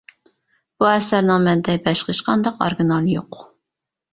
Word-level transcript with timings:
بۇ 0.83 0.87
ئەسەرنىڭ 0.91 1.45
مەندە 1.49 1.75
باشقا 1.89 2.15
ھېچقانداق 2.15 2.59
ئارگىنالى 2.67 3.17
يوق. 3.19 3.43